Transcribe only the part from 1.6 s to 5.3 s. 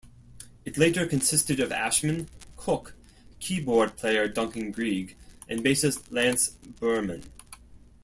Ashman, Cook, keyboard player Duncan Grieg,